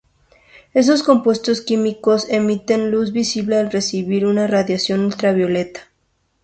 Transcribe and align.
Esos 0.73 1.03
compuestos 1.03 1.61
químicos 1.61 2.25
emiten 2.27 2.89
luz 2.89 3.11
visible 3.11 3.57
al 3.59 3.69
recibir 3.71 4.25
una 4.25 4.47
radiación 4.47 5.01
ultravioleta. 5.01 5.81